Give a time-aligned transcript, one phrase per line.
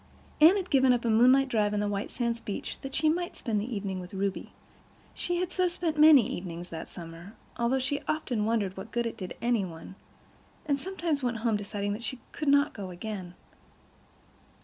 [0.41, 3.37] Anne had given up a moonlight drive to the White Sands beach that she might
[3.37, 4.51] spend the evening with Ruby.
[5.13, 9.15] She had so spent many evenings that summer, although she often wondered what good it
[9.15, 9.93] did any one,
[10.65, 13.35] and sometimes went home deciding that she could not go again.